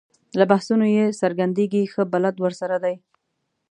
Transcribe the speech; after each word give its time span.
له 0.39 0.43
بحثونو 0.51 0.85
یې 0.95 1.05
څرګندېږي 1.21 1.81
ښه 1.93 2.03
بلد 2.13 2.35
ورسره 2.39 2.75
دی. 2.83 2.95